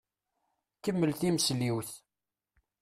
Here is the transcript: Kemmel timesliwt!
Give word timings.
Kemmel 0.83 1.11
timesliwt! 1.19 1.91